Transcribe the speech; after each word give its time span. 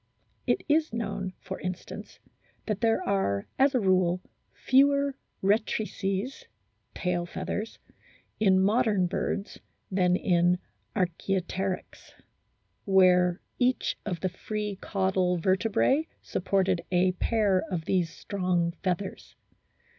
It 0.47 0.63
is 0.67 0.91
known, 0.91 1.33
for 1.39 1.59
instance, 1.59 2.17
that 2.65 2.81
there 2.81 3.07
are, 3.07 3.45
as 3.59 3.75
a 3.75 3.79
rule, 3.79 4.19
fewer 4.51 5.15
rectrices 5.43 6.45
(tail 6.95 7.27
feathers) 7.27 7.77
in 8.39 8.59
modern 8.59 9.05
birds 9.05 9.59
than 9.91 10.15
in 10.15 10.57
Arch&opteryx, 10.95 12.13
where 12.85 13.41
each 13.59 13.95
of 14.03 14.21
the 14.21 14.29
free 14.29 14.75
caudal 14.81 15.37
vertebrae 15.37 16.07
supported 16.19 16.83
a 16.91 17.11
pair 17.11 17.61
of 17.69 17.85
these 17.85 18.09
strong 18.09 18.71
feathers. 18.81 19.35